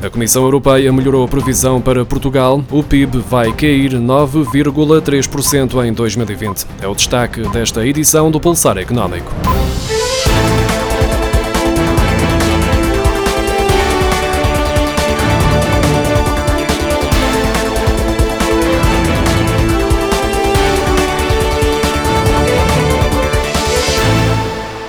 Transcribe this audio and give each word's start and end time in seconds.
A 0.00 0.08
Comissão 0.08 0.44
Europeia 0.44 0.92
melhorou 0.92 1.24
a 1.24 1.28
previsão 1.28 1.80
para 1.80 2.04
Portugal. 2.04 2.62
O 2.70 2.84
PIB 2.84 3.18
vai 3.18 3.52
cair 3.52 3.92
9,3% 3.94 5.84
em 5.84 5.92
2020. 5.92 6.66
É 6.80 6.86
o 6.86 6.94
destaque 6.94 7.40
desta 7.48 7.84
edição 7.84 8.30
do 8.30 8.38
Pulsar 8.38 8.78
Económico. 8.78 9.32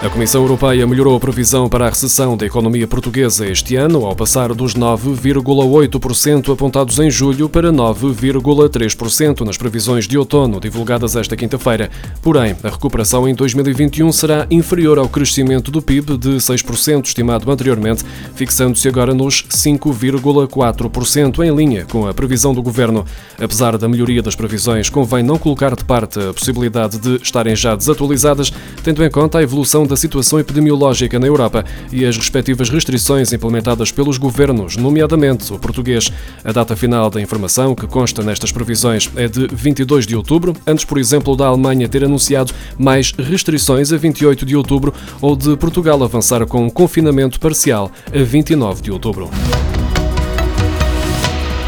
A 0.10 0.12
Comissão 0.12 0.41
Europeia 0.41 0.88
melhorou 0.88 1.16
a 1.16 1.20
previsão 1.20 1.70
para 1.70 1.86
a 1.86 1.89
recessão 1.89 2.36
da 2.36 2.44
economia 2.44 2.88
portuguesa 2.88 3.46
este 3.46 3.76
ano, 3.76 4.08
ao 4.08 4.16
passar 4.16 4.55
dos 4.55 4.73
9,8% 4.73 6.52
apontados 6.52 6.98
em 6.98 7.12
julho 7.12 7.48
para 7.48 7.72
9,3% 7.72 9.45
nas 9.45 9.55
previsões 9.55 10.08
de 10.08 10.17
outono 10.17 10.59
divulgadas 10.59 11.16
esta 11.16 11.38
quinta-feira. 11.38 11.91
Porém, 12.23 12.55
a 12.64 12.70
recuperação 12.70 13.30
em 13.30 13.36
2021 13.36 14.12
será 14.12 14.48
inferior 14.50 14.98
ao 14.98 15.08
crescimento 15.08 15.70
do 15.70 15.80
PIB 15.80 16.17
de 16.17 16.38
6% 16.38 17.05
estimado 17.05 17.50
anteriormente, 17.50 18.03
fixando-se 18.34 18.88
agora 18.88 19.14
nos 19.14 19.44
5,4%, 19.44 21.45
em 21.45 21.55
linha 21.55 21.86
com 21.86 22.08
a 22.08 22.14
previsão 22.16 22.52
do 22.52 22.64
governo. 22.64 23.05
Apesar 23.39 23.78
da 23.78 23.88
melhoria 23.88 24.23
das 24.23 24.36
previsões, 24.36 24.89
convém 24.89 25.22
não 25.22 25.38
colocar 25.38 25.76
de 25.76 25.86
parte 25.86 26.20
a 26.20 26.34
possibilidade 26.34 26.98
de 26.98 27.22
estarem 27.22 27.55
já 27.55 27.76
desatualizadas, 27.76 28.52
tendo 28.84 29.05
em 29.05 29.12
conta 29.12 29.38
a 29.38 29.44
evolução 29.44 29.86
da 29.86 29.98
situação 29.99 30.39
epidemiológica 30.39 31.20
na 31.20 31.27
Europa 31.27 31.63
e 31.91 32.05
as 32.05 32.17
respectivas 32.17 32.70
restrições 32.70 33.34
implementadas 33.34 33.91
pelos 33.91 34.17
governos, 34.17 34.77
nomeadamente 34.77 35.53
o 35.53 35.59
português. 35.59 36.12
A 36.44 36.52
data 36.52 36.75
final 36.75 37.09
da 37.09 37.22
informação 37.22 37.75
que 37.75 37.86
consta 37.86 38.23
nestas 38.23 38.52
previsões 38.52 39.11
é 39.16 39.27
de 39.27 39.47
22 39.47 40.08
de 40.08 40.16
outubro, 40.16 40.55
antes, 40.66 40.86
por 40.86 40.97
exemplo, 40.97 41.36
da 41.36 41.47
Alemanha 41.47 41.88
ter 41.88 42.03
anunciado 42.03 42.53
mais 42.77 43.11
restrições 43.11 43.92
a 43.92 43.97
28 43.97 44.45
de 44.45 44.55
outubro 44.55 44.94
ou 45.22 45.36
de 45.36 45.55
Portugal 45.58 46.02
avançar 46.03 46.45
com 46.45 46.66
um 46.66 46.70
confinamento 46.70 47.39
parcial 47.39 47.92
a 48.08 48.23
29 48.23 48.81
de 48.81 48.92
outubro. 48.92 49.30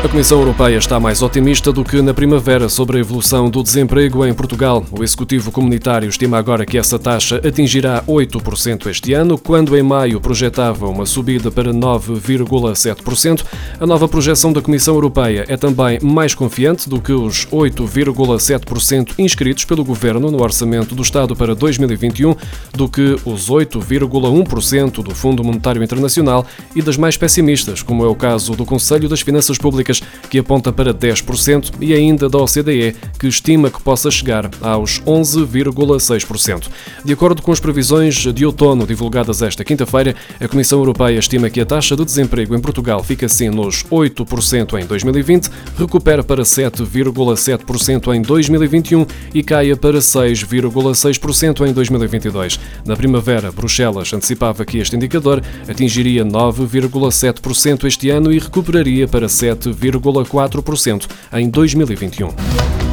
A 0.03 0.09
Comissão 0.09 0.39
Europeia 0.39 0.77
está 0.77 0.99
mais 0.99 1.21
otimista 1.21 1.71
do 1.71 1.83
que 1.83 2.01
na 2.01 2.11
primavera 2.11 2.67
sobre 2.67 2.97
a 2.97 2.99
evolução 2.99 3.51
do 3.51 3.61
desemprego 3.61 4.25
em 4.25 4.33
Portugal. 4.33 4.83
O 4.91 5.03
Executivo 5.03 5.51
Comunitário 5.51 6.09
estima 6.09 6.39
agora 6.39 6.65
que 6.65 6.75
essa 6.75 6.97
taxa 6.97 7.35
atingirá 7.47 8.03
8% 8.07 8.87
este 8.87 9.13
ano, 9.13 9.37
quando 9.37 9.77
em 9.77 9.83
maio 9.83 10.19
projetava 10.19 10.87
uma 10.87 11.05
subida 11.05 11.51
para 11.51 11.71
9,7%. 11.71 13.45
A 13.79 13.85
nova 13.85 14.07
projeção 14.07 14.51
da 14.51 14.59
Comissão 14.59 14.95
Europeia 14.95 15.45
é 15.47 15.55
também 15.55 15.99
mais 16.01 16.33
confiante 16.33 16.89
do 16.89 16.99
que 16.99 17.13
os 17.13 17.45
8,7% 17.45 19.19
inscritos 19.19 19.65
pelo 19.65 19.85
Governo 19.85 20.31
no 20.31 20.41
Orçamento 20.41 20.95
do 20.95 21.03
Estado 21.03 21.35
para 21.35 21.53
2021, 21.53 22.35
do 22.73 22.89
que 22.89 23.17
os 23.23 23.51
8,1% 23.51 25.03
do 25.03 25.13
Fundo 25.13 25.43
Monetário 25.43 25.83
Internacional 25.83 26.43
e 26.75 26.81
das 26.81 26.97
mais 26.97 27.15
pessimistas, 27.17 27.83
como 27.83 28.03
é 28.03 28.07
o 28.07 28.15
caso 28.15 28.55
do 28.55 28.65
Conselho 28.65 29.07
das 29.07 29.21
Finanças 29.21 29.59
Públicas 29.59 29.90
que 30.29 30.39
aponta 30.39 30.71
para 30.71 30.93
10%, 30.93 31.73
e 31.81 31.93
ainda 31.93 32.29
da 32.29 32.37
OCDE, 32.37 32.95
que 33.19 33.27
estima 33.27 33.69
que 33.69 33.81
possa 33.81 34.09
chegar 34.11 34.49
aos 34.61 35.01
11,6%. 35.01 36.67
De 37.03 37.13
acordo 37.13 37.41
com 37.41 37.51
as 37.51 37.59
previsões 37.59 38.15
de 38.15 38.45
outono 38.45 38.85
divulgadas 38.85 39.41
esta 39.41 39.63
quinta-feira, 39.63 40.15
a 40.39 40.47
Comissão 40.47 40.79
Europeia 40.79 41.19
estima 41.19 41.49
que 41.49 41.61
a 41.61 41.65
taxa 41.65 41.95
de 41.95 42.05
desemprego 42.05 42.55
em 42.55 42.61
Portugal 42.61 43.03
fica 43.03 43.25
assim 43.25 43.49
nos 43.49 43.83
8% 43.85 44.79
em 44.79 44.85
2020, 44.85 45.49
recupera 45.77 46.23
para 46.23 46.43
7,7% 46.43 48.13
em 48.15 48.21
2021 48.21 49.05
e 49.33 49.43
caia 49.43 49.75
para 49.75 49.99
6,6% 49.99 51.67
em 51.67 51.73
2022. 51.73 52.59
Na 52.85 52.95
primavera, 52.95 53.51
Bruxelas 53.51 54.13
antecipava 54.13 54.65
que 54.65 54.77
este 54.77 54.95
indicador 54.95 55.41
atingiria 55.67 56.23
9,7% 56.23 57.85
este 57.85 58.09
ano 58.09 58.31
e 58.31 58.39
recuperaria 58.39 59.07
para 59.07 59.27
7, 59.27 59.71
0,4% 59.81 61.07
em 61.33 61.49
2021. 61.49 62.90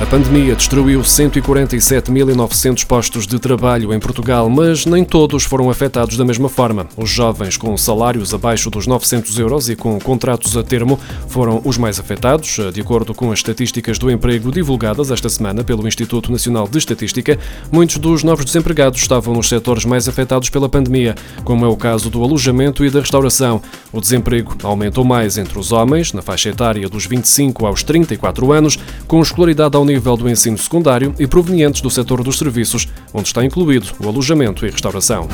A 0.00 0.06
pandemia 0.06 0.56
destruiu 0.56 1.02
147.900 1.02 2.86
postos 2.86 3.26
de 3.26 3.38
trabalho 3.38 3.92
em 3.92 4.00
Portugal, 4.00 4.48
mas 4.48 4.86
nem 4.86 5.04
todos 5.04 5.44
foram 5.44 5.68
afetados 5.68 6.16
da 6.16 6.24
mesma 6.24 6.48
forma. 6.48 6.86
Os 6.96 7.10
jovens 7.10 7.58
com 7.58 7.76
salários 7.76 8.32
abaixo 8.32 8.70
dos 8.70 8.86
900 8.86 9.38
euros 9.38 9.68
e 9.68 9.76
com 9.76 9.98
contratos 10.00 10.56
a 10.56 10.62
termo 10.62 10.98
foram 11.28 11.60
os 11.66 11.76
mais 11.76 12.00
afetados, 12.00 12.58
de 12.72 12.80
acordo 12.80 13.12
com 13.12 13.30
as 13.30 13.40
estatísticas 13.40 13.98
do 13.98 14.10
emprego 14.10 14.50
divulgadas 14.50 15.10
esta 15.10 15.28
semana 15.28 15.62
pelo 15.62 15.86
Instituto 15.86 16.32
Nacional 16.32 16.66
de 16.66 16.78
Estatística. 16.78 17.38
Muitos 17.70 17.98
dos 17.98 18.24
novos 18.24 18.46
desempregados 18.46 19.02
estavam 19.02 19.34
nos 19.34 19.50
setores 19.50 19.84
mais 19.84 20.08
afetados 20.08 20.48
pela 20.48 20.68
pandemia, 20.68 21.14
como 21.44 21.66
é 21.66 21.68
o 21.68 21.76
caso 21.76 22.08
do 22.08 22.24
alojamento 22.24 22.86
e 22.86 22.90
da 22.90 23.00
restauração. 23.00 23.60
O 23.92 24.00
desemprego 24.00 24.56
aumentou 24.62 25.04
mais 25.04 25.36
entre 25.36 25.58
os 25.58 25.72
homens, 25.72 26.14
na 26.14 26.22
faixa 26.22 26.48
etária 26.48 26.88
dos 26.88 27.04
25 27.04 27.66
aos 27.66 27.82
34 27.82 28.50
anos, 28.50 28.78
com 29.06 29.20
escolaridade 29.20 29.76
ao 29.76 29.89
nível 29.90 30.16
do 30.16 30.28
ensino 30.28 30.56
secundário 30.56 31.14
e 31.18 31.26
provenientes 31.26 31.80
do 31.80 31.90
setor 31.90 32.22
dos 32.22 32.38
serviços, 32.38 32.88
onde 33.12 33.28
está 33.28 33.44
incluído 33.44 33.88
o 33.98 34.08
alojamento 34.08 34.64
e 34.64 34.70
restauração. 34.70 35.28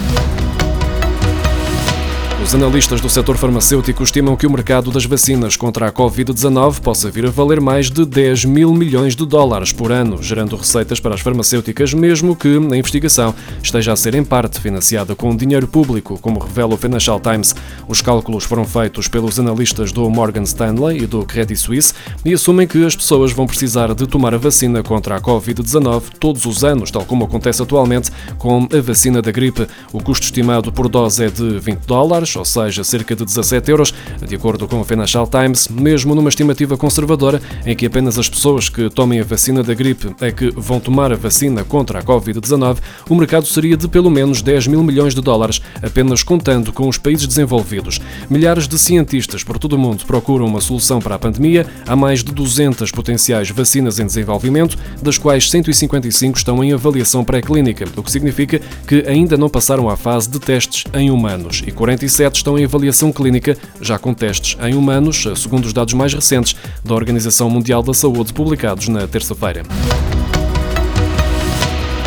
Os 2.43 2.55
analistas 2.55 3.01
do 3.01 3.09
setor 3.09 3.39
farmacêutico 3.39 4.03
estimam 4.03 4.37
que 4.37 4.47
o 4.47 4.51
mercado 4.51 4.91
das 4.91 5.07
vacinas 5.07 5.57
contra 5.57 5.89
a 5.89 5.93
Covid-19 5.93 6.81
possa 6.81 7.11
vir 7.11 7.25
a 7.25 7.31
valer 7.31 7.63
mais 7.63 7.91
de 7.91 8.05
10 8.05 8.45
mil 8.45 8.75
milhões 8.75 9.17
de 9.17 9.25
dólares 9.25 9.73
por 9.73 9.91
ano, 9.91 10.23
gerando 10.23 10.55
receitas 10.55 11.01
para 11.01 11.15
as 11.15 11.23
farmacêuticas, 11.23 11.95
mesmo 11.95 12.37
que 12.37 12.49
a 12.49 12.77
investigação 12.77 13.35
esteja 13.63 13.95
a 13.95 13.97
ser 13.97 14.15
em 14.15 14.23
parte 14.23 14.61
financiada 14.61 15.17
com 15.17 15.35
dinheiro 15.35 15.67
público, 15.67 16.19
como 16.21 16.39
revela 16.39 16.75
o 16.75 16.77
Financial 16.77 17.19
Times. 17.19 17.55
Os 17.89 18.03
cálculos 18.03 18.45
foram 18.45 18.67
feitos 18.67 19.09
pelos 19.09 19.41
analistas 19.41 19.91
do 19.91 20.09
Morgan 20.11 20.43
Stanley 20.43 21.05
e 21.05 21.07
do 21.07 21.25
Credit 21.25 21.59
Suisse 21.59 21.95
e 22.23 22.35
assumem 22.35 22.69
que 22.69 22.85
as 22.85 22.95
pessoas 22.95 23.33
vão 23.33 23.47
precisar 23.47 23.95
de 23.95 24.07
tomar 24.07 24.35
a 24.35 24.39
vacina 24.39 24.83
contra 24.83 25.17
a 25.17 25.21
Covid-19 25.21 26.03
todos 26.21 26.45
os 26.45 26.63
anos, 26.63 26.91
tal 26.91 27.05
como 27.07 27.25
acontece 27.25 27.63
atualmente 27.63 28.13
com 28.37 28.69
a 28.71 28.81
vacina 28.83 29.23
da 29.23 29.33
gripe. 29.33 29.67
O 29.91 30.03
custo 30.03 30.25
estimado 30.25 30.71
por 30.71 30.87
dose 30.87 31.25
é 31.25 31.31
de 31.31 31.59
20 31.59 31.79
dólares 31.87 32.26
ou 32.35 32.45
seja, 32.45 32.83
cerca 32.83 33.15
de 33.15 33.25
17 33.25 33.71
euros, 33.71 33.95
de 34.27 34.35
acordo 34.35 34.67
com 34.67 34.81
o 34.81 34.85
Financial 34.85 35.27
Times, 35.27 35.69
mesmo 35.69 36.15
numa 36.15 36.29
estimativa 36.29 36.77
conservadora 36.77 37.41
em 37.65 37.77
que 37.77 37.87
apenas 37.87 38.19
as 38.19 38.29
pessoas 38.29 38.69
que 38.69 38.89
tomem 38.89 39.21
a 39.21 39.25
vacina 39.25 39.63
da 39.63 39.75
gripe 39.75 40.15
é 40.21 40.33
que 40.33 40.51
vão 40.57 40.81
tomar 40.81 41.13
a 41.13 41.17
vacina 41.17 41.63
contra 41.63 41.99
a 41.99 42.03
Covid-19, 42.03 42.79
o 43.09 43.15
mercado 43.15 43.47
seria 43.47 43.77
de 43.77 43.87
pelo 43.89 44.11
menos 44.11 44.43
10 44.43 44.67
mil 44.69 44.83
milhões 44.83 45.15
de 45.15 45.21
dólares, 45.21 45.61
apenas 45.83 46.23
contando 46.23 46.73
com 46.73 46.89
os 46.89 46.99
países 46.99 47.27
desenvolvidos. 47.27 48.01
Milhares 48.31 48.67
de 48.67 48.79
cientistas 48.79 49.45
por 49.45 49.59
todo 49.59 49.75
o 49.75 49.79
mundo 49.79 50.05
procuram 50.07 50.47
uma 50.47 50.61
solução 50.61 51.01
para 51.01 51.15
a 51.15 51.19
pandemia. 51.19 51.67
Há 51.87 51.95
mais 51.95 52.25
de 52.25 52.33
200 52.33 52.91
potenciais 52.91 53.51
vacinas 53.51 53.99
em 53.99 54.07
desenvolvimento, 54.07 54.79
das 55.03 55.19
quais 55.19 55.51
155 55.51 56.39
estão 56.39 56.63
em 56.63 56.73
avaliação 56.73 57.25
pré-clínica, 57.25 57.85
o 57.97 58.03
que 58.03 58.11
significa 58.11 58.61
que 58.87 59.05
ainda 59.07 59.37
não 59.37 59.49
passaram 59.49 59.89
à 59.89 59.97
fase 59.97 60.29
de 60.29 60.39
testes 60.39 60.85
em 60.95 61.11
humanos 61.11 61.63
e 61.67 61.71
47 62.17 62.37
estão 62.37 62.59
em 62.59 62.65
avaliação 62.65 63.13
clínica, 63.13 63.57
já 63.81 63.99
com 63.99 64.15
testes 64.15 64.57
em 64.63 64.75
humanos, 64.75 65.27
segundo 65.37 65.67
os 65.67 65.73
dados 65.73 65.93
mais 65.93 66.15
recentes 66.15 66.57
da 66.83 66.95
Organização 66.95 67.51
Mundial 67.51 67.83
da 67.83 67.93
Saúde 67.93 68.33
publicados 68.33 68.89
na 68.89 69.07
terça-feira. 69.07 69.63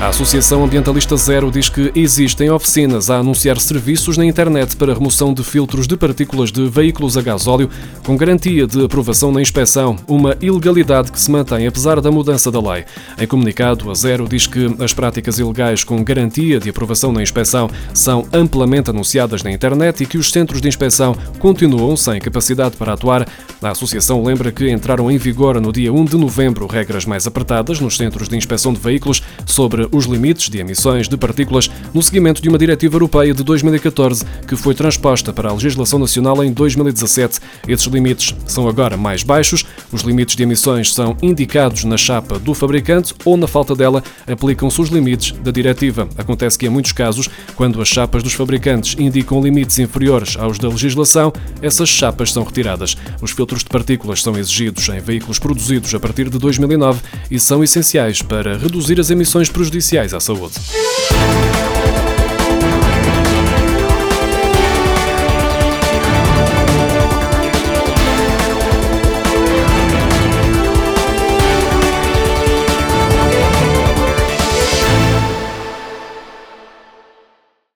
A 0.00 0.08
Associação 0.08 0.64
Ambientalista 0.64 1.14
Zero 1.14 1.50
diz 1.50 1.68
que 1.68 1.92
existem 1.94 2.50
oficinas 2.50 3.10
a 3.10 3.18
anunciar 3.18 3.60
serviços 3.60 4.16
na 4.16 4.24
internet 4.24 4.74
para 4.74 4.94
remoção 4.94 5.34
de 5.34 5.44
filtros 5.44 5.86
de 5.86 5.94
partículas 5.94 6.50
de 6.50 6.66
veículos 6.70 7.18
a 7.18 7.20
gasóleo 7.20 7.68
com 8.02 8.16
garantia 8.16 8.66
de 8.66 8.82
aprovação 8.82 9.30
na 9.30 9.42
inspeção, 9.42 9.96
uma 10.08 10.34
ilegalidade 10.40 11.12
que 11.12 11.20
se 11.20 11.30
mantém 11.30 11.66
apesar 11.66 12.00
da 12.00 12.10
mudança 12.10 12.50
da 12.50 12.58
lei. 12.58 12.86
Em 13.20 13.26
comunicado, 13.26 13.90
a 13.90 13.94
Zero 13.94 14.26
diz 14.26 14.46
que 14.46 14.74
as 14.82 14.94
práticas 14.94 15.38
ilegais 15.38 15.84
com 15.84 16.02
garantia 16.02 16.58
de 16.58 16.70
aprovação 16.70 17.12
na 17.12 17.22
inspeção 17.22 17.68
são 17.92 18.26
amplamente 18.32 18.88
anunciadas 18.88 19.42
na 19.42 19.52
internet 19.52 20.02
e 20.02 20.06
que 20.06 20.16
os 20.16 20.32
centros 20.32 20.62
de 20.62 20.68
inspeção 20.68 21.14
continuam 21.38 21.94
sem 21.94 22.18
capacidade 22.18 22.74
para 22.74 22.94
atuar. 22.94 23.28
A 23.62 23.72
associação 23.72 24.24
lembra 24.24 24.50
que 24.50 24.70
entraram 24.70 25.10
em 25.10 25.18
vigor 25.18 25.60
no 25.60 25.70
dia 25.70 25.92
1 25.92 26.06
de 26.06 26.16
novembro 26.16 26.66
regras 26.66 27.04
mais 27.04 27.26
apertadas 27.26 27.78
nos 27.78 27.94
centros 27.94 28.26
de 28.26 28.34
inspeção 28.34 28.72
de 28.72 28.80
veículos 28.80 29.22
sobre 29.44 29.86
os 29.92 30.06
limites 30.06 30.48
de 30.48 30.58
emissões 30.58 31.10
de 31.10 31.16
partículas 31.18 31.70
no 31.92 32.02
seguimento 32.02 32.40
de 32.40 32.48
uma 32.48 32.56
diretiva 32.56 32.96
europeia 32.96 33.34
de 33.34 33.44
2014 33.44 34.24
que 34.48 34.56
foi 34.56 34.74
transposta 34.74 35.30
para 35.30 35.50
a 35.50 35.52
legislação 35.52 35.98
nacional 35.98 36.42
em 36.42 36.50
2017. 36.50 37.38
Esses 37.68 37.86
limites 37.86 38.34
são 38.46 38.66
agora 38.66 38.96
mais 38.96 39.22
baixos, 39.22 39.66
os 39.92 40.00
limites 40.00 40.36
de 40.36 40.42
emissões 40.42 40.94
são 40.94 41.14
indicados 41.20 41.84
na 41.84 41.98
chapa 41.98 42.38
do 42.38 42.54
fabricante 42.54 43.14
ou, 43.26 43.36
na 43.36 43.46
falta 43.46 43.74
dela, 43.74 44.02
aplicam-se 44.26 44.80
os 44.80 44.88
limites 44.88 45.32
da 45.32 45.50
diretiva. 45.50 46.08
Acontece 46.16 46.58
que, 46.58 46.64
em 46.64 46.70
muitos 46.70 46.92
casos, 46.92 47.28
quando 47.56 47.82
as 47.82 47.88
chapas 47.88 48.22
dos 48.22 48.32
fabricantes 48.32 48.96
indicam 48.98 49.42
limites 49.42 49.78
inferiores 49.78 50.34
aos 50.38 50.58
da 50.58 50.68
legislação, 50.68 51.30
essas 51.60 51.90
chapas 51.90 52.32
são 52.32 52.42
retiradas. 52.42 52.96
Os 53.20 53.32
filtros 53.32 53.49
de 53.58 53.66
partículas 53.66 54.22
são 54.22 54.36
exigidos 54.38 54.88
em 54.88 55.00
veículos 55.00 55.38
produzidos 55.38 55.94
a 55.94 56.00
partir 56.00 56.30
de 56.30 56.38
2009 56.38 57.00
e 57.30 57.38
são 57.38 57.62
essenciais 57.62 58.22
para 58.22 58.56
reduzir 58.56 59.00
as 59.00 59.10
emissões 59.10 59.50
prejudiciais 59.50 60.14
à 60.14 60.20
saúde. 60.20 60.54